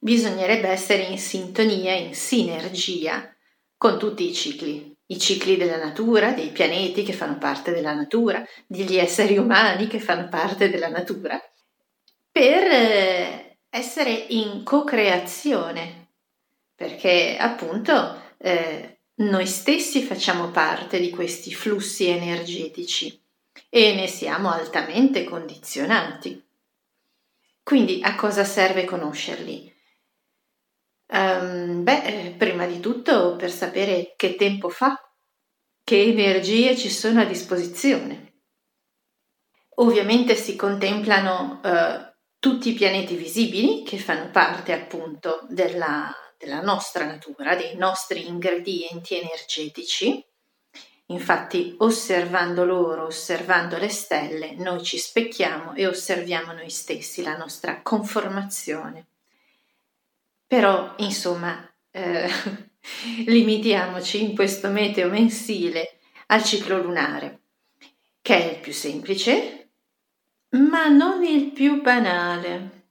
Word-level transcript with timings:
bisognerebbe 0.00 0.68
essere 0.68 1.02
in 1.02 1.18
sintonia, 1.18 1.94
in 1.94 2.14
sinergia 2.14 3.32
con 3.76 3.98
tutti 3.98 4.28
i 4.28 4.34
cicli, 4.34 4.96
i 5.06 5.18
cicli 5.18 5.56
della 5.56 5.76
natura, 5.76 6.32
dei 6.32 6.48
pianeti 6.48 7.02
che 7.02 7.12
fanno 7.12 7.38
parte 7.38 7.70
della 7.70 7.94
natura, 7.94 8.44
degli 8.66 8.96
esseri 8.96 9.36
umani 9.36 9.86
che 9.86 10.00
fanno 10.00 10.28
parte 10.28 10.70
della 10.70 10.88
natura, 10.88 11.38
per 12.32 12.62
eh, 12.62 13.58
essere 13.68 14.10
in 14.10 14.64
co-creazione, 14.64 16.08
perché 16.74 17.36
appunto 17.38 18.34
eh, 18.38 19.00
noi 19.16 19.46
stessi 19.46 20.02
facciamo 20.02 20.50
parte 20.50 20.98
di 20.98 21.10
questi 21.10 21.52
flussi 21.52 22.06
energetici 22.06 23.20
e 23.68 23.94
ne 23.94 24.06
siamo 24.06 24.50
altamente 24.50 25.24
condizionati. 25.24 26.42
Quindi 27.62 28.00
a 28.02 28.14
cosa 28.14 28.44
serve 28.44 28.84
conoscerli? 28.84 29.70
Um, 31.40 31.82
beh, 31.82 32.02
eh, 32.02 32.30
prima 32.36 32.66
di 32.66 32.80
tutto 32.80 33.36
per 33.36 33.50
sapere 33.50 34.12
che 34.16 34.36
tempo 34.36 34.68
fa, 34.68 34.94
che 35.82 36.02
energie 36.02 36.76
ci 36.76 36.90
sono 36.90 37.20
a 37.20 37.24
disposizione. 37.24 38.42
Ovviamente 39.76 40.34
si 40.34 40.54
contemplano 40.56 41.60
uh, 41.64 42.12
tutti 42.38 42.68
i 42.68 42.74
pianeti 42.74 43.16
visibili 43.16 43.82
che 43.82 43.96
fanno 43.96 44.30
parte 44.30 44.72
appunto 44.72 45.46
della, 45.48 46.14
della 46.36 46.60
nostra 46.60 47.06
natura, 47.06 47.56
dei 47.56 47.76
nostri 47.76 48.26
ingredienti 48.26 49.16
energetici. 49.16 50.22
Infatti, 51.06 51.74
osservando 51.78 52.64
loro, 52.64 53.06
osservando 53.06 53.78
le 53.78 53.88
stelle, 53.88 54.52
noi 54.56 54.82
ci 54.82 54.98
specchiamo 54.98 55.74
e 55.74 55.86
osserviamo 55.86 56.52
noi 56.52 56.70
stessi, 56.70 57.22
la 57.22 57.36
nostra 57.36 57.80
conformazione. 57.82 59.09
Però, 60.50 60.94
insomma, 60.96 61.64
eh, 61.92 62.28
limitiamoci 63.24 64.20
in 64.20 64.34
questo 64.34 64.68
meteo 64.68 65.08
mensile 65.08 66.00
al 66.26 66.42
ciclo 66.42 66.82
lunare, 66.82 67.42
che 68.20 68.34
è 68.34 68.52
il 68.54 68.58
più 68.58 68.72
semplice, 68.72 69.70
ma 70.56 70.88
non 70.88 71.22
il 71.22 71.52
più 71.52 71.80
banale. 71.80 72.86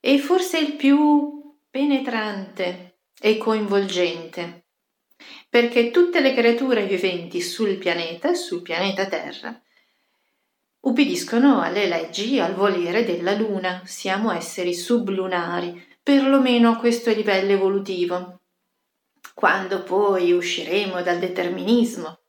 E 0.00 0.18
forse 0.18 0.58
il 0.58 0.72
più 0.72 1.58
penetrante 1.70 2.96
e 3.20 3.38
coinvolgente, 3.38 4.64
perché 5.48 5.92
tutte 5.92 6.18
le 6.18 6.34
creature 6.34 6.86
viventi 6.86 7.40
sul 7.40 7.76
pianeta, 7.76 8.34
sul 8.34 8.62
pianeta 8.62 9.06
Terra, 9.06 9.62
ubbidiscono 10.80 11.60
alle 11.60 11.86
leggi, 11.86 12.40
al 12.40 12.54
volere 12.54 13.04
della 13.04 13.36
Luna, 13.36 13.82
siamo 13.84 14.32
esseri 14.32 14.74
sublunari, 14.74 15.90
perlomeno 16.02 16.70
a 16.70 16.76
questo 16.76 17.10
livello 17.10 17.52
evolutivo. 17.52 18.40
Quando 19.34 19.82
poi 19.82 20.32
usciremo 20.32 21.02
dal 21.02 21.18
determinismo 21.18 22.20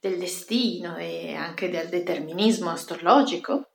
del 0.00 0.18
destino 0.18 0.96
e 0.96 1.34
anche 1.34 1.70
dal 1.70 1.88
determinismo 1.88 2.70
astrologico, 2.70 3.70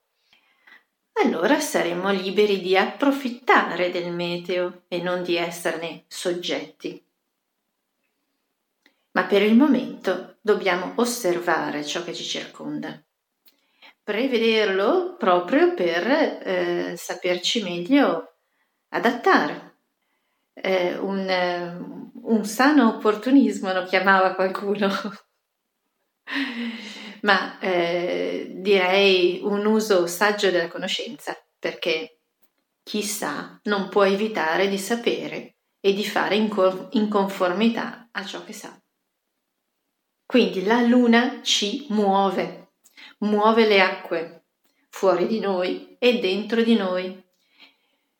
allora 1.23 1.59
saremo 1.59 2.11
liberi 2.11 2.61
di 2.61 2.77
approfittare 2.77 3.89
del 3.89 4.13
meteo 4.13 4.83
e 4.87 5.01
non 5.01 5.23
di 5.23 5.35
esserne 5.35 6.03
soggetti. 6.07 7.03
Ma 9.11 9.23
per 9.23 9.41
il 9.41 9.55
momento 9.55 10.37
dobbiamo 10.39 10.93
osservare 10.97 11.83
ciò 11.83 12.03
che 12.03 12.13
ci 12.13 12.23
circonda, 12.23 13.01
prevederlo 14.03 15.15
proprio 15.17 15.73
per 15.73 16.07
eh, 16.07 16.93
saperci 16.95 17.63
meglio 17.63 18.28
adattare. 18.89 19.67
Eh, 20.53 20.97
un, 20.97 22.11
un 22.21 22.45
sano 22.45 22.95
opportunismo 22.95 23.71
lo 23.71 23.85
chiamava 23.85 24.35
qualcuno, 24.35 24.89
ma 27.21 27.59
eh, 27.59 28.51
direi 28.57 29.39
un 29.43 29.65
uso 29.65 30.05
saggio 30.05 30.51
della 30.51 30.67
conoscenza, 30.67 31.35
perché 31.57 32.19
chi 32.83 33.03
sa 33.03 33.59
non 33.63 33.89
può 33.89 34.03
evitare 34.03 34.67
di 34.67 34.77
sapere 34.77 35.57
e 35.79 35.93
di 35.93 36.05
fare 36.05 36.35
in, 36.35 36.49
cor- 36.49 36.89
in 36.91 37.07
conformità 37.07 38.09
a 38.11 38.25
ciò 38.25 38.43
che 38.43 38.53
sa. 38.53 38.77
Quindi 40.25 40.63
la 40.63 40.81
luna 40.81 41.41
ci 41.41 41.87
muove, 41.89 42.73
muove 43.19 43.65
le 43.65 43.81
acque 43.81 44.43
fuori 44.89 45.25
di 45.25 45.39
noi 45.39 45.95
e 45.97 46.19
dentro 46.19 46.61
di 46.61 46.75
noi 46.75 47.27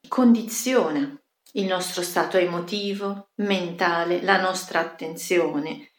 condiziona 0.10 1.18
il 1.54 1.66
nostro 1.66 2.02
stato 2.02 2.38
emotivo, 2.38 3.30
mentale, 3.36 4.22
la 4.22 4.42
nostra 4.42 4.82
attenzione, 4.82 5.92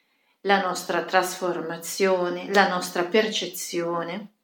la 0.42 0.60
nostra 0.60 1.04
trasformazione, 1.04 2.52
la 2.52 2.68
nostra 2.68 3.04
percezione 3.04 4.34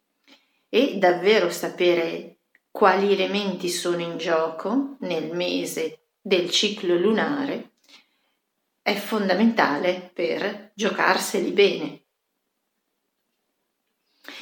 e 0.71 0.97
davvero 0.97 1.51
sapere 1.51 2.39
quali 2.71 3.13
elementi 3.13 3.69
sono 3.69 4.01
in 4.01 4.17
gioco 4.17 4.97
nel 5.01 5.35
mese 5.35 6.07
del 6.21 6.51
ciclo 6.51 6.97
lunare 6.97 7.73
è 8.83 8.95
fondamentale 8.95 10.11
per 10.15 10.71
giocarseli 10.75 11.51
bene. 11.51 12.05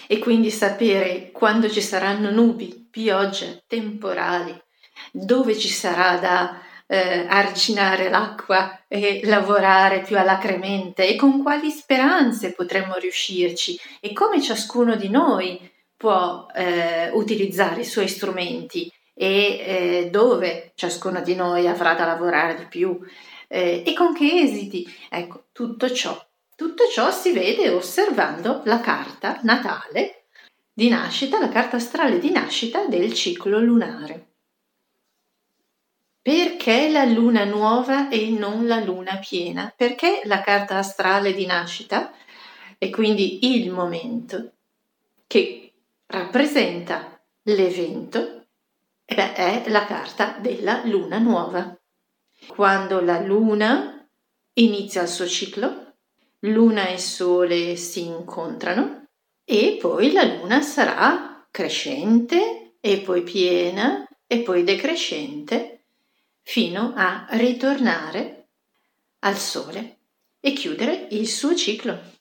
E 0.07 0.19
quindi 0.19 0.51
sapere 0.51 1.31
quando 1.31 1.71
ci 1.71 1.81
saranno 1.81 2.31
nubi, 2.31 2.89
piogge, 2.91 3.65
temporali, 3.67 4.64
dove 5.13 5.57
ci 5.57 5.69
sarà 5.69 6.17
da 6.17 6.61
eh, 6.87 7.27
arginare 7.29 8.11
l'acqua 8.11 8.85
e 8.89 9.21
lavorare 9.25 10.03
più 10.03 10.19
alacremente 10.19 11.09
e 11.09 11.17
con 11.17 11.43
quali 11.43 11.71
speranze 11.71 12.53
potremmo 12.53 12.97
riuscirci 12.97 13.79
e 14.01 14.13
come 14.13 14.41
ciascuno 14.41 14.97
di 14.97 15.09
noi 15.09 15.71
può 15.97 16.47
eh, 16.55 17.11
utilizzare 17.13 17.81
i 17.81 17.87
suoi 17.87 18.09
strumenti 18.09 18.93
e 19.15 19.27
eh, 19.27 20.09
dove 20.11 20.73
ciascuno 20.75 21.23
di 21.23 21.35
noi 21.35 21.67
avrà 21.67 21.95
da 21.95 22.05
lavorare 22.05 22.57
di 22.57 22.67
più 22.67 22.99
eh, 23.49 23.83
e 23.87 23.93
con 23.95 24.13
che 24.13 24.41
esiti. 24.41 24.87
Ecco, 25.09 25.45
tutto 25.53 25.91
ciò. 25.91 26.21
Tutto 26.57 26.85
ciò 26.89 27.11
si 27.11 27.33
vede 27.33 27.71
osservando 27.71 28.61
la 28.65 28.81
carta 28.81 29.41
natale 29.43 30.27
di 30.73 30.89
nascita, 30.89 31.39
la 31.39 31.49
carta 31.49 31.77
astrale 31.77 32.19
di 32.19 32.31
nascita 32.31 32.87
del 32.87 33.13
ciclo 33.13 33.59
lunare. 33.59 34.34
Perché 36.25 36.89
la 36.89 37.05
luna 37.05 37.45
nuova 37.45 38.09
e 38.09 38.31
non 38.31 38.67
la 38.67 38.81
luna 38.81 39.19
piena? 39.19 39.71
Perché 39.77 40.23
la 40.25 40.41
carta 40.41 40.79
astrale 40.79 41.35
di 41.35 41.45
nascita 41.45 42.15
e 42.79 42.89
quindi 42.89 43.55
il 43.55 43.71
momento 43.71 44.53
che 45.27 45.75
rappresenta 46.07 47.23
l'evento 47.43 48.47
è 49.05 49.65
la 49.67 49.85
carta 49.85 50.39
della 50.41 50.81
luna 50.87 51.19
nuova. 51.19 51.79
Quando 52.47 53.03
la 53.03 53.21
luna 53.21 54.09
inizia 54.55 55.03
il 55.03 55.09
suo 55.09 55.27
ciclo, 55.27 55.93
luna 56.39 56.87
e 56.87 56.97
sole 56.97 57.77
si 57.77 58.07
incontrano 58.07 59.09
e 59.45 59.77
poi 59.79 60.11
la 60.11 60.23
luna 60.23 60.63
sarà 60.63 61.47
crescente 61.51 62.77
e 62.81 63.01
poi 63.01 63.23
piena 63.25 64.09
e 64.27 64.41
poi 64.41 64.65
decrescente 64.65 65.74
fino 66.45 66.93
a 66.95 67.27
ritornare 67.31 68.47
al 69.21 69.37
Sole 69.37 69.97
e 70.39 70.53
chiudere 70.53 71.09
il 71.11 71.27
suo 71.27 71.57
ciclo. 71.57 72.13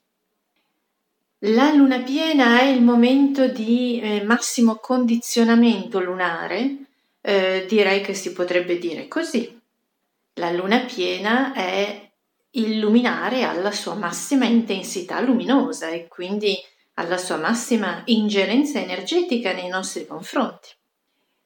La 1.45 1.73
luna 1.73 1.99
piena 1.99 2.61
è 2.61 2.63
il 2.63 2.81
momento 2.81 3.47
di 3.47 3.99
eh, 3.99 4.23
massimo 4.23 4.77
condizionamento 4.77 5.99
lunare, 5.99 6.85
eh, 7.19 7.65
direi 7.67 8.01
che 8.01 8.13
si 8.13 8.31
potrebbe 8.31 8.77
dire 8.77 9.09
così. 9.09 9.59
La 10.35 10.51
luna 10.51 10.79
piena 10.85 11.53
è 11.53 12.09
illuminare 12.51 13.43
alla 13.43 13.71
sua 13.71 13.93
massima 13.93 14.45
intensità 14.45 15.19
luminosa 15.19 15.89
e 15.89 16.07
quindi 16.07 16.55
alla 16.93 17.17
sua 17.17 17.37
massima 17.37 18.03
ingerenza 18.05 18.79
energetica 18.79 19.51
nei 19.51 19.67
nostri 19.67 20.07
confronti. 20.07 20.69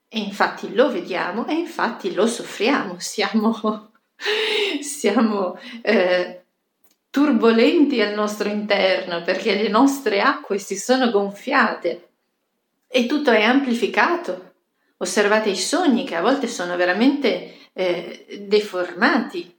E 0.09 0.19
infatti 0.19 0.73
lo 0.73 0.89
vediamo 0.89 1.45
e 1.47 1.53
infatti 1.53 2.13
lo 2.13 2.27
soffriamo, 2.27 2.95
siamo, 2.99 3.91
siamo 4.81 5.59
eh, 5.81 6.43
turbolenti 7.09 7.99
al 8.01 8.13
nostro 8.13 8.47
interno 8.47 9.21
perché 9.23 9.55
le 9.55 9.67
nostre 9.67 10.21
acque 10.21 10.59
si 10.59 10.77
sono 10.77 11.09
gonfiate. 11.09 12.09
E 12.87 13.05
tutto 13.05 13.31
è 13.31 13.43
amplificato. 13.43 14.53
Osservate 14.97 15.49
i 15.49 15.57
sogni 15.57 16.05
che 16.05 16.15
a 16.15 16.21
volte 16.21 16.47
sono 16.47 16.75
veramente 16.77 17.69
eh, 17.73 18.45
deformati 18.47 19.56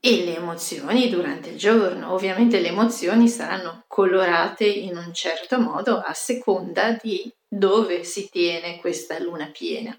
e 0.00 0.24
le 0.24 0.36
emozioni 0.36 1.10
durante 1.10 1.50
il 1.50 1.58
giorno. 1.58 2.12
Ovviamente 2.12 2.60
le 2.60 2.68
emozioni 2.68 3.28
saranno 3.28 3.84
colorate 3.86 4.64
in 4.64 4.96
un 4.96 5.12
certo 5.12 5.60
modo 5.60 5.98
a 5.98 6.14
seconda 6.14 6.98
di 7.00 7.32
dove 7.46 8.04
si 8.04 8.28
tiene 8.30 8.78
questa 8.78 9.18
luna 9.18 9.46
piena. 9.46 9.96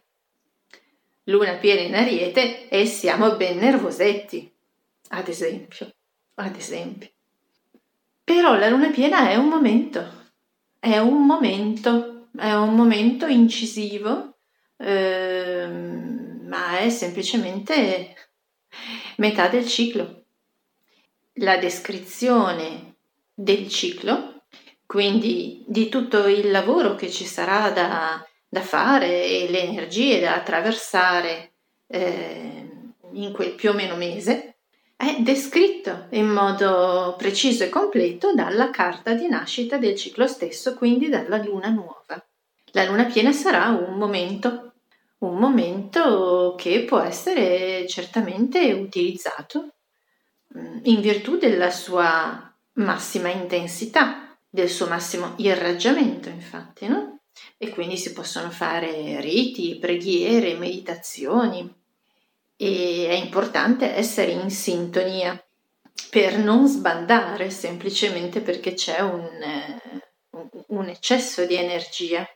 luna 1.25 1.53
piena 1.53 1.81
in 1.81 1.95
ariete 1.95 2.68
e 2.68 2.86
siamo 2.86 3.36
ben 3.36 3.57
nervosetti, 3.59 4.51
ad 5.09 5.27
esempio, 5.27 5.94
ad 6.36 6.56
esempio. 6.56 7.09
Però 8.24 8.56
la 8.56 8.69
luna 8.69 8.89
piena 8.89 9.30
è 9.30 9.36
un 9.36 9.48
momento, 9.48 10.31
è 10.80 10.98
un 10.98 11.25
momento, 11.25 12.27
è 12.36 12.53
un 12.53 12.75
momento 12.75 13.27
incisivo, 13.27 14.38
ehm, 14.77 16.48
ma 16.48 16.80
è 16.80 16.89
semplicemente 16.89 18.15
metà 19.18 19.48
del 19.48 19.68
ciclo. 19.68 20.24
La 21.36 21.58
descrizione 21.58 22.96
del 23.34 23.68
ciclo, 23.70 24.44
quindi 24.86 25.64
di 25.68 25.90
tutto 25.90 26.28
il 26.28 26.52
lavoro 26.52 26.96
che 26.96 27.10
ci 27.10 27.26
sarà 27.26 27.70
da, 27.70 28.26
da 28.48 28.62
fare 28.62 29.26
e 29.26 29.48
le 29.50 29.62
energie 29.62 30.20
da 30.20 30.36
attraversare 30.36 31.54
eh, 31.88 32.70
in 33.14 33.32
quel 33.32 33.54
più 33.54 33.70
o 33.70 33.74
meno 33.74 33.96
mese, 33.96 34.56
è 35.02 35.16
descritto 35.20 36.08
in 36.12 36.28
modo 36.28 37.16
preciso 37.18 37.64
e 37.64 37.70
completo 37.70 38.34
dalla 38.36 38.70
carta 38.70 39.14
di 39.14 39.28
nascita 39.28 39.78
del 39.78 39.96
ciclo 39.96 40.28
stesso, 40.28 40.76
quindi 40.76 41.10
dalla 41.10 41.38
luna 41.38 41.70
nuova. 41.70 42.24
La 42.74 42.86
luna 42.86 43.06
piena 43.06 43.32
sarà 43.32 43.70
un 43.70 43.98
momento, 43.98 44.71
un 45.22 45.38
momento 45.38 46.56
che 46.58 46.84
può 46.84 47.00
essere 47.00 47.88
certamente 47.88 48.72
utilizzato 48.74 49.74
mm, 50.58 50.80
in 50.84 51.02
virtù 51.02 51.38
della 51.38 51.70
sua 51.70 52.54
massima 52.74 53.30
intensità, 53.30 54.38
del 54.50 54.70
suo 54.70 54.88
massimo 54.88 55.34
irraggiamento, 55.38 56.30
infatti, 56.30 56.88
no? 56.88 57.20
E 57.58 57.70
quindi 57.70 57.98
si 57.98 58.14
possono 58.14 58.50
fare 58.50 59.22
riti, 59.22 59.78
preghiere, 59.80 60.56
meditazioni, 60.56 61.74
e 62.58 63.08
è 63.10 63.14
importante 63.14 63.96
essere 63.96 64.32
in 64.32 64.52
sintonia 64.52 65.42
per 66.10 66.38
non 66.38 66.68
sbandare 66.68 67.50
semplicemente 67.50 68.42
perché 68.42 68.74
c'è 68.74 69.00
un, 69.00 69.26
eh, 69.42 70.02
un 70.68 70.88
eccesso 70.90 71.46
di 71.46 71.56
energia. 71.56 72.28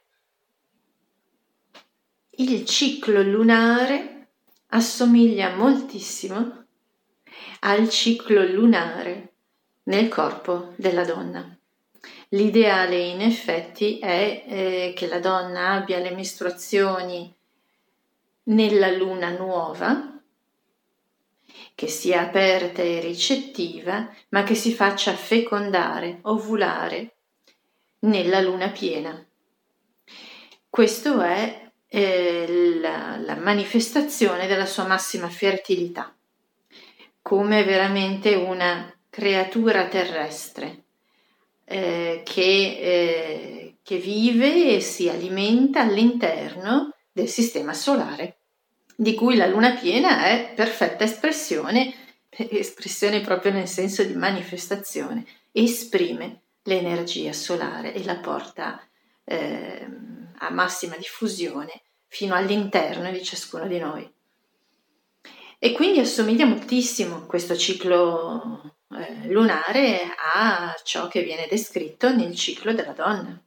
Il 2.38 2.66
ciclo 2.66 3.22
lunare 3.22 4.28
assomiglia 4.68 5.56
moltissimo 5.56 6.66
al 7.62 7.88
ciclo 7.88 8.44
lunare 8.46 9.36
nel 9.84 10.10
corpo 10.10 10.74
della 10.76 11.06
donna. 11.06 11.58
L'ideale 12.30 12.98
in 12.98 13.22
effetti 13.22 14.00
è 14.00 14.44
eh, 14.48 14.94
che 14.94 15.08
la 15.08 15.20
donna 15.20 15.76
abbia 15.76 16.00
le 16.00 16.12
mestruazioni 16.12 17.34
nella 18.44 18.92
luna 18.92 19.30
nuova, 19.30 20.20
che 21.74 21.88
sia 21.88 22.20
aperta 22.20 22.82
e 22.82 23.00
ricettiva, 23.00 24.14
ma 24.30 24.44
che 24.44 24.56
si 24.56 24.74
faccia 24.74 25.14
fecondare, 25.14 26.20
ovulare 26.24 27.16
nella 28.00 28.42
luna 28.42 28.68
piena. 28.72 29.26
Questo 30.70 31.22
è 31.22 31.64
eh, 31.95 32.75
la, 32.81 33.18
la 33.24 33.36
manifestazione 33.36 34.47
della 34.47 34.65
sua 34.65 34.86
massima 34.86 35.30
fertilità, 35.30 36.13
come 37.21 37.63
veramente 37.63 38.36
una 38.36 38.94
creatura 39.09 39.88
terrestre 39.88 40.83
eh, 41.63 42.21
che, 42.25 42.42
eh, 42.42 43.75
che 43.81 43.95
vive 43.95 44.75
e 44.75 44.81
si 44.81 45.07
alimenta 45.07 45.83
all'interno 45.83 46.94
del 47.13 47.30
sistema 47.30 47.74
solare 47.74 48.39
di 48.94 49.13
cui 49.13 49.38
la 49.38 49.48
luna 49.48 49.75
piena 49.75 50.25
è 50.25 50.51
perfetta 50.53 51.06
espressione, 51.06 51.94
espressione 52.27 53.21
proprio 53.21 53.53
nel 53.53 53.69
senso 53.69 54.03
di 54.03 54.15
manifestazione, 54.15 55.25
esprime 55.53 56.41
l'energia 56.63 57.31
solare 57.31 57.94
e 57.94 58.03
la 58.03 58.18
porta 58.18 58.86
eh, 59.24 59.88
a 60.39 60.50
massima 60.50 60.98
diffusione 60.98 61.83
fino 62.15 62.33
all'interno 62.33 63.12
di 63.12 63.21
ciascuno 63.21 63.67
di 63.67 63.77
noi. 63.77 64.09
E 65.59 65.71
quindi 65.73 66.00
assomiglia 66.00 66.45
moltissimo 66.45 67.25
questo 67.25 67.57
ciclo 67.57 68.62
eh, 68.91 69.27
lunare 69.27 70.15
a 70.33 70.73
ciò 70.81 71.09
che 71.09 71.23
viene 71.23 71.45
descritto 71.50 72.15
nel 72.15 72.33
ciclo 72.33 72.71
della 72.71 72.94
donna. 72.94 73.38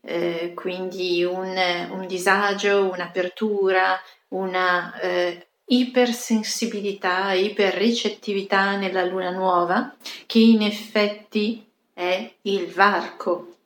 Eh, 0.00 0.52
quindi 0.54 1.22
un, 1.22 1.54
un 1.90 2.06
disagio, 2.06 2.90
un'apertura, 2.90 4.00
una 4.28 4.98
eh, 4.98 5.48
ipersensibilità, 5.66 7.32
iperricettività 7.32 8.76
nella 8.76 9.04
luna 9.04 9.30
nuova, 9.30 9.94
che 10.24 10.38
in 10.38 10.62
effetti 10.62 11.70
è 11.92 12.32
il 12.42 12.68
varco 12.68 13.56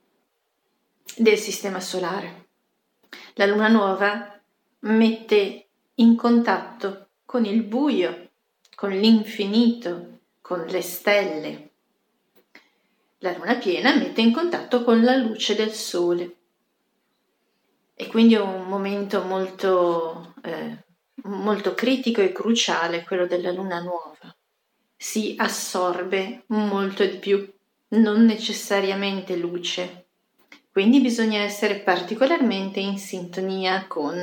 del 1.17 1.39
sistema 1.39 1.79
solare. 1.79 2.46
La 3.39 3.45
luna 3.45 3.69
nuova 3.69 4.41
mette 4.81 5.67
in 5.97 6.17
contatto 6.17 7.09
con 7.27 7.45
il 7.45 7.65
buio, 7.65 8.31
con 8.75 8.89
l'infinito, 8.93 10.21
con 10.41 10.65
le 10.65 10.81
stelle. 10.81 11.71
La 13.19 13.37
luna 13.37 13.57
piena 13.57 13.95
mette 13.95 14.23
in 14.23 14.33
contatto 14.33 14.83
con 14.85 15.03
la 15.03 15.17
luce 15.17 15.55
del 15.55 15.73
sole. 15.73 16.37
E 17.95 18.07
quindi 18.07 18.37
è 18.37 18.41
un 18.41 18.69
momento 18.69 19.23
molto, 19.23 20.33
eh, 20.43 20.85
molto 21.25 21.75
critico 21.75 22.23
e 22.23 22.33
cruciale 22.33 23.05
quello 23.05 23.27
della 23.27 23.53
luna 23.53 23.81
nuova. 23.81 24.35
Si 24.97 25.35
assorbe 25.37 26.45
molto 26.47 27.05
di 27.05 27.19
più, 27.19 27.53
non 27.89 28.25
necessariamente 28.25 29.37
luce. 29.37 30.06
Quindi 30.77 31.01
bisogna 31.01 31.41
essere 31.41 31.77
particolarmente 31.77 32.81
in 32.81 32.99
sintonia 32.99 33.87
con 33.87 34.21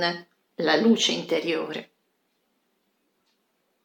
la 0.57 0.75
luce 0.75 1.11
interiore. 1.11 1.93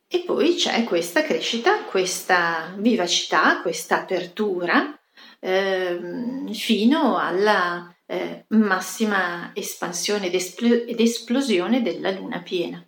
E 0.07 0.19
poi 0.27 0.55
c'è 0.55 0.85
questa 0.85 1.23
crescita, 1.23 1.85
questa 1.85 2.75
vivacità, 2.77 3.63
questa 3.63 4.03
apertura 4.03 5.01
eh, 5.41 6.45
fino 6.53 7.17
alla 7.17 7.91
eh, 8.05 8.45
massima 8.49 9.53
espansione 9.55 10.27
ed, 10.27 10.35
espl- 10.35 10.85
ed 10.87 11.01
esplosione 11.01 11.81
della 11.81 12.11
luna 12.11 12.43
piena, 12.43 12.87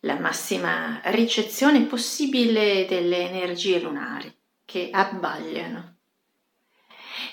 la 0.00 0.18
massima 0.18 1.00
ricezione 1.04 1.82
possibile 1.82 2.84
delle 2.86 3.28
energie 3.28 3.78
lunari 3.78 4.36
che 4.64 4.88
abbagliano. 4.90 5.94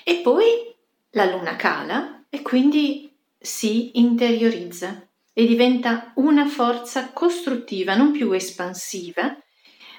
E 0.04 0.20
poi 0.22 0.69
la 1.10 1.24
luna 1.24 1.56
cala 1.56 2.24
e 2.28 2.42
quindi 2.42 3.16
si 3.38 3.98
interiorizza 3.98 5.06
e 5.32 5.46
diventa 5.46 6.12
una 6.16 6.46
forza 6.46 7.12
costruttiva, 7.12 7.96
non 7.96 8.12
più 8.12 8.32
espansiva, 8.32 9.36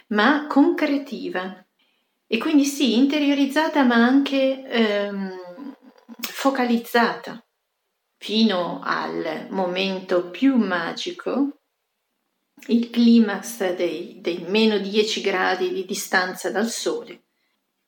ma 0.07 0.45
concretiva. 0.47 1.65
E 2.27 2.37
quindi 2.37 2.65
sì, 2.65 2.97
interiorizzata 2.97 3.83
ma 3.83 3.95
anche 3.95 4.63
ehm, 4.67 5.75
focalizzata 6.21 7.43
fino 8.17 8.81
al 8.83 9.47
momento 9.49 10.29
più 10.29 10.55
magico, 10.55 11.61
il 12.67 12.91
climax 12.91 13.73
dei, 13.73 14.19
dei 14.21 14.45
meno 14.47 14.77
10 14.77 15.21
gradi 15.21 15.73
di 15.73 15.85
distanza 15.85 16.51
dal 16.51 16.69
Sole, 16.69 17.23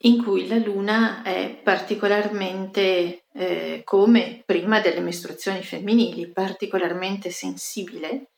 in 0.05 0.21
cui 0.21 0.47
la 0.47 0.57
Luna 0.57 1.21
è 1.23 1.59
particolarmente, 1.63 3.25
eh, 3.33 3.81
come 3.85 4.43
prima 4.45 4.79
delle 4.81 4.99
mestruazioni 4.99 5.63
femminili, 5.63 6.27
particolarmente 6.27 7.29
sensibile 7.29 8.31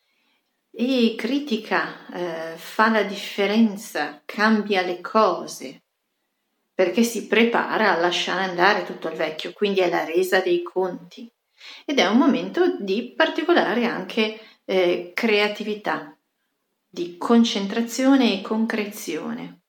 e 0.71 1.15
critica, 1.17 2.07
eh, 2.13 2.57
fa 2.57 2.89
la 2.89 3.03
differenza, 3.03 4.21
cambia 4.25 4.81
le 4.81 5.01
cose, 5.01 5.81
perché 6.73 7.03
si 7.03 7.25
prepara 7.27 7.95
a 7.95 7.99
lasciare 7.99 8.43
andare 8.43 8.83
tutto 8.83 9.07
il 9.07 9.15
vecchio, 9.15 9.53
quindi 9.53 9.79
è 9.79 9.89
la 9.89 10.03
resa 10.03 10.41
dei 10.41 10.61
conti. 10.61 11.31
Ed 11.85 11.97
è 11.97 12.05
un 12.05 12.17
momento 12.17 12.77
di 12.77 13.13
particolare 13.15 13.85
anche 13.85 14.39
eh, 14.65 15.11
creatività, 15.15 16.15
di 16.87 17.17
concentrazione 17.17 18.33
e 18.33 18.41
concrezione. 18.41 19.61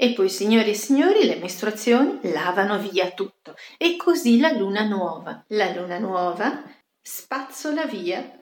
E 0.00 0.12
poi, 0.12 0.28
signori 0.28 0.70
e 0.70 0.74
signori, 0.74 1.24
le 1.24 1.34
mestruazioni 1.36 2.20
lavano 2.30 2.78
via 2.78 3.10
tutto. 3.10 3.56
E 3.76 3.96
così 3.96 4.38
la 4.38 4.52
luna 4.52 4.84
nuova. 4.84 5.44
La 5.48 5.72
luna 5.72 5.98
nuova 5.98 6.62
spazzola 7.00 7.84
via 7.84 8.32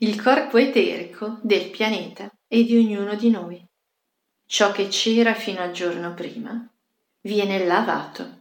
il 0.00 0.22
corpo 0.22 0.58
eterico 0.58 1.38
del 1.40 1.70
pianeta 1.70 2.30
e 2.46 2.64
di 2.64 2.76
ognuno 2.76 3.14
di 3.14 3.30
noi. 3.30 3.66
Ciò 4.44 4.70
che 4.70 4.88
c'era 4.88 5.32
fino 5.32 5.62
al 5.62 5.72
giorno 5.72 6.12
prima 6.12 6.70
viene 7.22 7.64
lavato, 7.64 8.38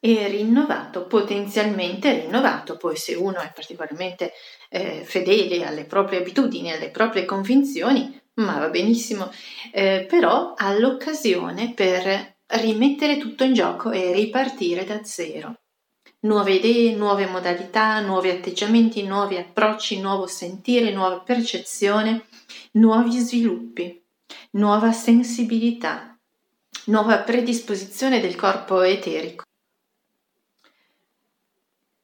e 0.00 0.28
rinnovato, 0.28 1.06
potenzialmente 1.06 2.20
rinnovato. 2.20 2.76
Poi 2.76 2.96
se 2.96 3.14
uno 3.14 3.38
è 3.38 3.52
particolarmente 3.52 4.32
eh, 4.68 5.02
fedele 5.04 5.64
alle 5.64 5.84
proprie 5.84 6.20
abitudini, 6.20 6.72
alle 6.72 6.90
proprie 6.90 7.24
convinzioni, 7.24 8.17
ma 8.38 8.58
va 8.58 8.68
benissimo, 8.68 9.30
eh, 9.72 10.06
però 10.08 10.54
ha 10.56 10.76
l'occasione 10.76 11.72
per 11.74 12.36
rimettere 12.46 13.18
tutto 13.18 13.44
in 13.44 13.52
gioco 13.52 13.90
e 13.90 14.12
ripartire 14.12 14.84
da 14.84 15.02
zero. 15.04 15.60
Nuove 16.20 16.54
idee, 16.54 16.96
nuove 16.96 17.26
modalità, 17.26 18.00
nuovi 18.00 18.30
atteggiamenti, 18.30 19.04
nuovi 19.04 19.36
approcci, 19.36 20.00
nuovo 20.00 20.26
sentire, 20.26 20.92
nuova 20.92 21.20
percezione, 21.20 22.26
nuovi 22.72 23.18
sviluppi, 23.18 24.02
nuova 24.52 24.90
sensibilità, 24.92 26.18
nuova 26.86 27.18
predisposizione 27.18 28.20
del 28.20 28.34
corpo 28.34 28.82
eterico. 28.82 29.44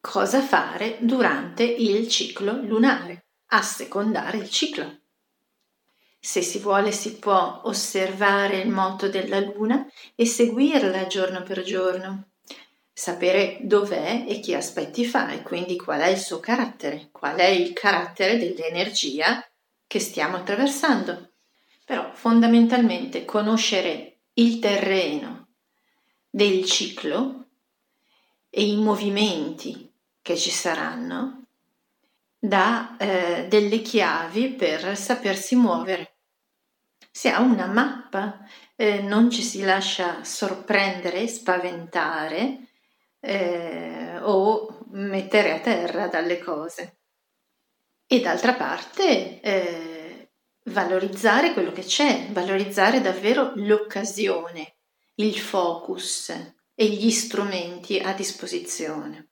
Cosa 0.01 0.43
fare 0.43 0.99
durante 1.01 1.65
il 1.65 2.07
ciclo 2.09 2.61
lunare? 2.63 3.25
Assecondare 3.47 4.39
il 4.39 4.51
ciclo. 4.51 5.04
Se 6.27 6.41
si 6.41 6.59
vuole 6.59 6.91
si 6.91 7.19
può 7.19 7.61
osservare 7.65 8.61
il 8.61 8.71
moto 8.71 9.11
della 9.11 9.41
luna 9.41 9.87
e 10.15 10.25
seguirla 10.25 11.07
giorno 11.07 11.43
per 11.43 11.63
giorno, 11.63 12.31
sapere 12.91 13.59
dov'è 13.61 14.25
e 14.27 14.41
che 14.41 14.57
aspetti 14.57 15.05
fa 15.05 15.33
e 15.33 15.43
quindi 15.43 15.77
qual 15.77 16.01
è 16.01 16.07
il 16.07 16.17
suo 16.17 16.41
carattere, 16.41 17.11
qual 17.13 17.37
è 17.37 17.49
il 17.49 17.75
carattere 17.75 18.39
dell'energia 18.39 19.47
che 19.87 20.01
stiamo 20.01 20.39
attraversando. 20.39 21.33
Però 21.85 22.11
fondamentalmente 22.15 23.27
conoscere 23.27 24.21
il 24.33 24.61
terreno 24.61 25.49
del 26.31 26.65
ciclo 26.65 27.49
e 28.49 28.65
i 28.65 28.77
movimenti 28.77 29.93
che 30.23 30.39
ci 30.39 30.51
saranno 30.51 31.43
dà 32.39 32.97
eh, 32.97 33.47
delle 33.47 33.83
chiavi 33.83 34.53
per 34.53 34.97
sapersi 34.97 35.55
muovere 35.55 36.14
si 37.17 37.29
ha 37.29 37.39
una 37.39 37.67
mappa, 37.67 38.45
eh, 38.75 39.01
non 39.01 39.31
ci 39.31 39.41
si 39.41 39.63
lascia 39.63 40.25
sorprendere, 40.25 41.29
spaventare 41.29 42.71
eh, 43.21 44.19
o 44.21 44.87
mettere 44.91 45.53
a 45.53 45.61
terra 45.61 46.09
dalle 46.09 46.41
cose. 46.41 46.99
E 48.05 48.21
d'altra 48.21 48.55
parte 48.55 49.41
eh, 49.41 50.31
valorizzare 50.65 51.53
quello 51.53 51.71
che 51.71 51.85
c'è, 51.85 52.31
valorizzare 52.33 53.01
davvero 53.01 53.53
l'occasione, 53.55 54.79
il 55.15 55.39
focus 55.39 56.31
e 56.75 56.87
gli 56.87 57.13
strumenti 57.13 58.01
a 58.01 58.13
disposizione. 58.13 59.29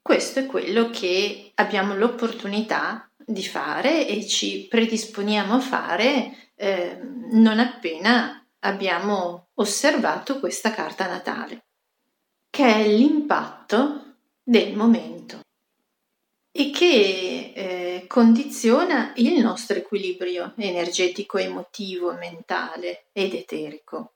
Questo 0.00 0.38
è 0.38 0.46
quello 0.46 0.90
che 0.90 1.50
abbiamo 1.56 1.96
l'opportunità 1.96 3.10
di 3.16 3.44
fare 3.44 4.06
e 4.06 4.24
ci 4.28 4.68
predisponiamo 4.68 5.54
a 5.54 5.60
fare 5.60 6.43
eh, 6.56 6.98
non 7.32 7.58
appena 7.58 8.46
abbiamo 8.60 9.48
osservato 9.54 10.40
questa 10.40 10.70
carta 10.70 11.06
natale, 11.06 11.64
che 12.50 12.66
è 12.66 12.88
l'impatto 12.88 14.16
del 14.42 14.74
momento 14.74 15.40
e 16.56 16.70
che 16.70 17.52
eh, 17.54 18.04
condiziona 18.06 19.12
il 19.16 19.40
nostro 19.42 19.76
equilibrio 19.76 20.52
energetico, 20.56 21.38
emotivo, 21.38 22.12
mentale 22.12 23.06
ed 23.12 23.34
eterico 23.34 24.12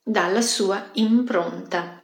dalla 0.00 0.40
sua 0.40 0.90
impronta. 0.92 2.02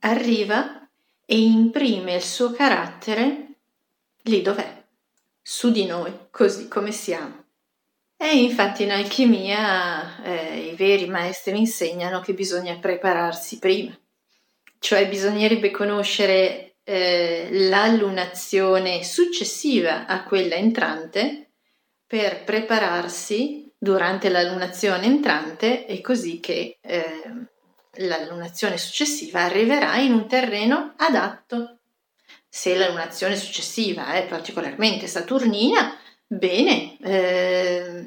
Arriva 0.00 0.88
e 1.26 1.38
imprime 1.38 2.14
il 2.14 2.22
suo 2.22 2.50
carattere 2.52 3.48
lì 4.22 4.40
dov'è, 4.40 4.84
su 5.42 5.70
di 5.70 5.84
noi, 5.84 6.12
così 6.30 6.66
come 6.66 6.90
siamo. 6.90 7.44
E 8.20 8.36
infatti 8.42 8.82
in 8.82 8.90
alchimia 8.90 10.20
eh, 10.24 10.70
i 10.72 10.74
veri 10.74 11.06
maestri 11.06 11.56
insegnano 11.56 12.18
che 12.18 12.34
bisogna 12.34 12.76
prepararsi 12.76 13.60
prima, 13.60 13.96
cioè 14.80 15.08
bisognerebbe 15.08 15.70
conoscere 15.70 16.78
eh, 16.82 17.48
l'allunazione 17.68 19.04
successiva 19.04 20.06
a 20.06 20.24
quella 20.24 20.56
entrante 20.56 21.52
per 22.08 22.42
prepararsi 22.42 23.72
durante 23.78 24.28
l'allunazione 24.30 25.06
entrante 25.06 25.86
e 25.86 26.00
così 26.00 26.40
che 26.40 26.78
eh, 26.80 27.22
l'allunazione 27.98 28.78
successiva 28.78 29.42
arriverà 29.42 29.96
in 29.98 30.12
un 30.12 30.26
terreno 30.26 30.94
adatto. 30.96 31.78
Se 32.48 32.74
l'allunazione 32.74 33.36
successiva 33.36 34.14
è 34.14 34.26
particolarmente 34.26 35.06
saturnina, 35.06 35.96
Bene, 36.30 36.98
eh, 37.00 38.04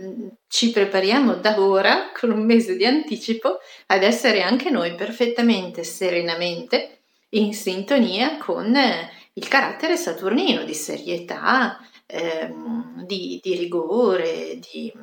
ci 0.47 0.69
prepariamo 0.69 1.33
da 1.35 1.59
ora 1.59 2.11
con 2.11 2.29
un 2.29 2.45
mese 2.45 2.75
di 2.75 2.85
anticipo 2.85 3.57
ad 3.87 4.03
essere 4.03 4.43
anche 4.43 4.69
noi 4.69 4.93
perfettamente 4.93 5.83
serenamente 5.83 6.99
in 7.29 7.51
sintonia 7.55 8.37
con 8.37 8.75
eh, 8.75 9.09
il 9.33 9.47
carattere 9.47 9.97
saturnino 9.97 10.63
di 10.63 10.75
serietà, 10.75 11.79
eh, 12.05 12.53
di, 13.07 13.39
di, 13.41 13.55
rigore, 13.55 14.59
di, 14.71 14.93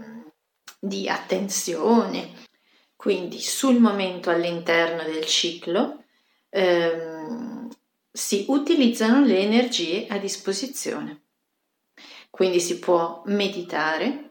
di 0.78 1.08
attenzione. 1.08 2.46
Quindi 2.94 3.40
sul 3.40 3.80
momento 3.80 4.30
all'interno 4.30 5.02
del 5.02 5.24
ciclo 5.24 6.04
ehm, 6.50 7.68
si 8.12 8.44
utilizzano 8.46 9.24
le 9.24 9.38
energie 9.38 10.06
a 10.08 10.18
disposizione. 10.18 11.22
Quindi 12.30 12.60
si 12.60 12.78
può 12.78 13.22
meditare, 13.26 14.28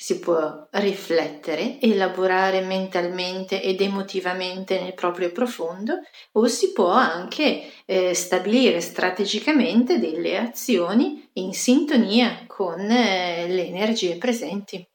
si 0.00 0.20
può 0.20 0.68
riflettere, 0.70 1.80
elaborare 1.80 2.60
mentalmente 2.60 3.60
ed 3.60 3.80
emotivamente 3.80 4.80
nel 4.80 4.94
proprio 4.94 5.32
profondo 5.32 6.00
o 6.32 6.46
si 6.46 6.72
può 6.72 6.90
anche 6.90 7.68
eh, 7.84 8.14
stabilire 8.14 8.80
strategicamente 8.80 9.98
delle 9.98 10.38
azioni 10.38 11.28
in 11.34 11.52
sintonia 11.52 12.44
con 12.46 12.78
eh, 12.88 13.48
le 13.48 13.66
energie 13.66 14.16
presenti. 14.18 14.88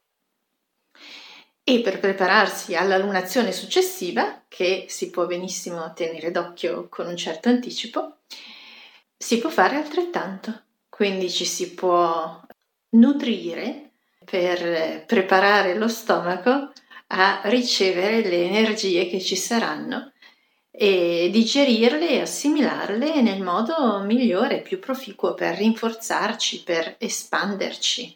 E 1.65 1.81
per 1.81 1.99
prepararsi 1.99 2.75
alla 2.75 2.97
lunazione 2.97 3.51
successiva, 3.51 4.43
che 4.47 4.85
si 4.87 5.09
può 5.09 5.25
benissimo 5.25 5.91
tenere 5.93 6.31
d'occhio 6.31 6.87
con 6.87 7.07
un 7.07 7.17
certo 7.17 7.49
anticipo, 7.49 8.19
si 9.17 9.37
può 9.37 9.49
fare 9.49 9.75
altrettanto. 9.75 10.61
Quindi 10.93 11.31
ci 11.31 11.45
si 11.45 11.73
può 11.73 12.39
nutrire 12.89 13.93
per 14.23 15.05
preparare 15.07 15.73
lo 15.73 15.87
stomaco 15.87 16.71
a 17.07 17.41
ricevere 17.45 18.21
le 18.21 18.43
energie 18.43 19.07
che 19.07 19.19
ci 19.19 19.35
saranno 19.35 20.11
e 20.69 21.29
digerirle 21.31 22.09
e 22.11 22.21
assimilarle 22.21 23.23
nel 23.23 23.41
modo 23.41 24.01
migliore, 24.01 24.61
più 24.61 24.77
proficuo 24.77 25.33
per 25.33 25.57
rinforzarci, 25.57 26.61
per 26.61 26.93
espanderci 26.99 28.15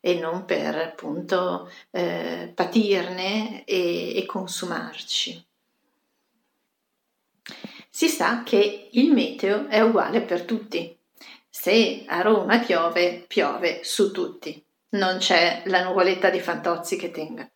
e 0.00 0.14
non 0.14 0.46
per 0.46 0.76
appunto 0.76 1.70
eh, 1.90 2.50
patirne 2.54 3.64
e, 3.66 4.16
e 4.16 4.24
consumarci. 4.24 5.46
Si 7.90 8.08
sa 8.08 8.42
che 8.42 8.88
il 8.92 9.12
meteo 9.12 9.68
è 9.68 9.82
uguale 9.82 10.22
per 10.22 10.44
tutti, 10.44 10.93
se 11.56 12.02
a 12.08 12.20
Roma 12.20 12.58
piove, 12.58 13.24
piove 13.28 13.84
su 13.84 14.10
tutti. 14.10 14.60
Non 14.90 15.18
c'è 15.18 15.62
la 15.66 15.84
nuvoletta 15.84 16.28
di 16.28 16.40
Fantozzi 16.40 16.96
che 16.96 17.12
tenga. 17.12 17.48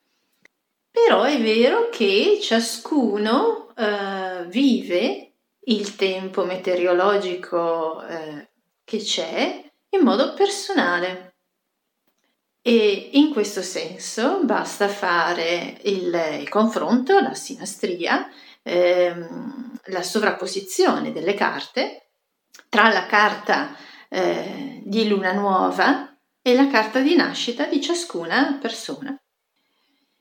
Però 0.89 1.25
è 1.25 1.41
vero 1.43 1.89
che 1.89 2.39
ciascuno 2.41 3.75
eh, 3.75 4.45
vive 4.47 5.33
il 5.65 5.97
tempo 5.97 6.45
meteorologico 6.45 8.07
eh, 8.07 8.51
che 8.85 8.99
c'è 8.99 9.69
in 9.89 10.01
modo 10.01 10.33
personale. 10.33 11.35
E 12.63 13.11
in 13.15 13.33
questo 13.33 13.63
senso 13.63 14.45
basta 14.45 14.87
fare 14.87 15.77
il, 15.83 16.39
il 16.39 16.49
confronto, 16.49 17.19
la 17.19 17.35
sinastria, 17.35 18.31
ehm, 18.63 19.81
la 19.87 20.03
sovrapposizione 20.03 21.11
delle 21.11 21.35
carte 21.35 22.11
tra 22.69 22.93
la 22.93 23.07
carta 23.07 23.75
eh, 24.09 24.83
di 24.85 25.09
luna 25.09 25.33
nuova 25.33 26.17
e 26.41 26.55
la 26.55 26.69
carta 26.69 27.01
di 27.01 27.15
nascita 27.15 27.67
di 27.67 27.81
ciascuna 27.81 28.59
persona. 28.61 29.19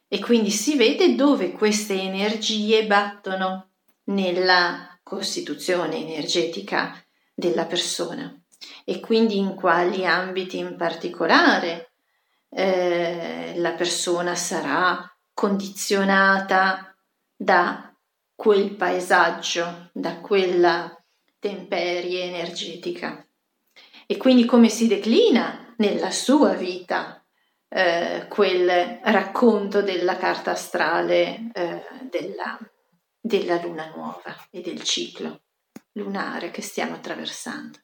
E 0.09 0.19
quindi 0.19 0.51
si 0.51 0.75
vede 0.75 1.15
dove 1.15 1.51
queste 1.51 1.99
energie 1.99 2.85
battono 2.85 3.69
nella 4.05 4.97
costituzione 5.03 5.97
energetica 5.97 7.01
della 7.33 7.65
persona 7.65 8.33
e 8.83 8.99
quindi 8.99 9.37
in 9.37 9.53
quali 9.53 10.05
ambiti 10.05 10.57
in 10.57 10.75
particolare 10.75 11.91
eh, 12.49 13.53
la 13.57 13.71
persona 13.73 14.33
sarà 14.35 15.09
condizionata 15.33 16.95
da 17.35 17.93
quel 18.33 18.75
paesaggio, 18.75 19.89
da 19.91 20.17
quella 20.19 20.95
temperie 21.39 22.23
energetica. 22.23 23.26
E 24.09 24.15
quindi 24.15 24.45
come 24.45 24.69
si 24.69 24.87
declina 24.87 25.73
nella 25.77 26.11
sua 26.11 26.53
vita 26.53 27.21
eh, 27.67 28.25
quel 28.29 29.01
racconto 29.03 29.81
della 29.81 30.15
carta 30.15 30.51
astrale 30.51 31.51
eh, 31.53 31.83
della, 32.09 32.57
della 33.19 33.61
luna 33.61 33.91
nuova 33.93 34.47
e 34.49 34.61
del 34.61 34.81
ciclo 34.81 35.41
lunare 35.91 36.51
che 36.51 36.61
stiamo 36.61 36.95
attraversando. 36.95 37.79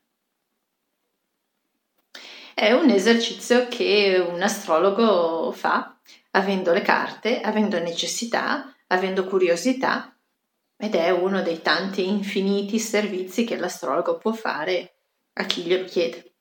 È 2.54 2.72
un 2.72 2.90
esercizio 2.90 3.68
che 3.68 4.24
un 4.26 4.42
astrologo 4.42 5.52
fa 5.52 6.00
avendo 6.32 6.72
le 6.72 6.84
carte, 6.84 7.42
avendo 7.42 7.80
necessità, 7.80 8.74
avendo 8.88 9.26
curiosità 9.26 10.16
ed 10.78 10.96
è 10.96 11.10
uno 11.10 11.42
dei 11.42 11.62
tanti 11.62 12.08
infiniti 12.08 12.80
servizi 12.80 13.44
che 13.44 13.58
l'astrologo 13.58 14.18
può 14.18 14.32
fare 14.32 14.93
a 15.36 15.46
chi 15.46 15.64
glielo 15.64 15.86
chiede. 15.86 16.33